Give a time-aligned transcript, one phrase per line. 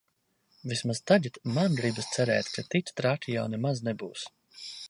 [0.71, 4.29] Vismaz tagad man gribas cerēt, ka tik traki jau nemaz nebūs.